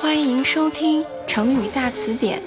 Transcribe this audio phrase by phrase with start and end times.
[0.00, 2.42] 欢迎收听成语大词典。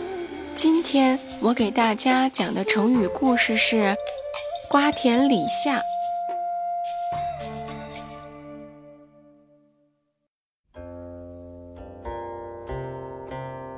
[0.55, 3.95] 今天我给大家讲的成语故事是
[4.69, 5.81] “瓜田李下”。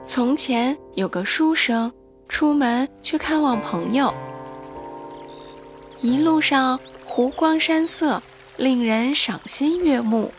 [0.05, 1.91] 从前有个书生
[2.27, 4.13] 出门去看望朋友，
[6.01, 8.21] 一路上湖光山色，
[8.57, 10.31] 令人赏心悦目。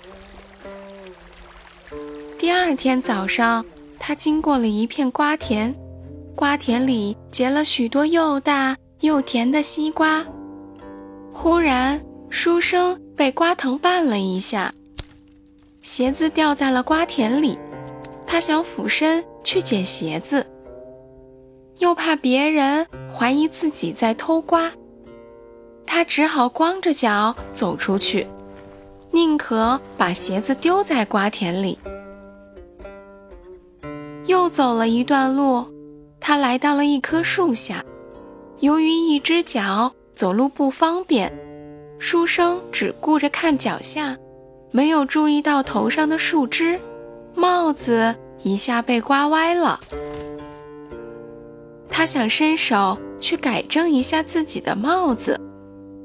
[2.41, 3.63] 第二天早上，
[3.99, 5.75] 他经过了一片瓜田，
[6.35, 10.25] 瓜田里结了许多又大又甜的西瓜。
[11.35, 14.73] 忽然，书生被瓜藤绊了一下，
[15.83, 17.59] 鞋子掉在了瓜田里。
[18.27, 20.47] 他想俯身去捡鞋子，
[21.77, 24.73] 又怕别人怀疑自己在偷瓜，
[25.85, 28.27] 他只好光着脚走出去，
[29.11, 31.79] 宁可把鞋子丢在瓜田里。
[34.51, 35.65] 走了一段路，
[36.21, 37.83] 他来到了一棵树下。
[38.59, 41.33] 由于一只脚走路不方便，
[41.99, 44.19] 书生只顾着看脚下，
[44.71, 46.79] 没有注意到头上的树枝。
[47.35, 49.81] 帽子一下被刮歪了。
[51.89, 55.41] 他想伸手去改正一下自己的帽子，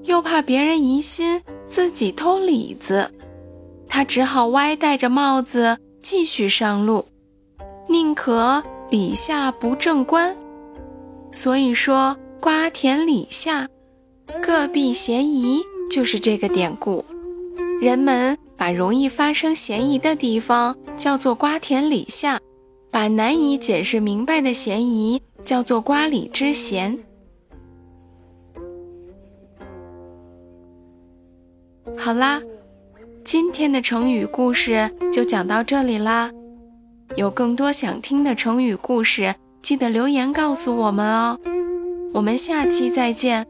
[0.03, 3.09] 又怕别人疑心自己偷李子，
[3.87, 7.05] 他只好歪戴着帽子继续上路。
[7.87, 10.35] 宁可李下不正官，
[11.31, 13.67] 所以说瓜田李下，
[14.41, 17.03] 各避嫌疑，就是这个典故。
[17.81, 22.39] 人们把容易发生嫌疑的地方叫做瓜田李下，
[22.91, 26.97] 把难以解释明白的嫌疑叫做瓜李之嫌。
[31.97, 32.41] 好啦，
[33.23, 36.31] 今天的成语故事就讲到这里啦。
[37.15, 41.39] 有更多想听的成语故事，记得留言告诉我们哦。
[42.13, 43.47] 我们下期再见。